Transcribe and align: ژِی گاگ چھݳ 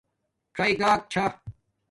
ژِی 0.55 0.71
گاگ 0.81 1.01
چھݳ 1.11 1.25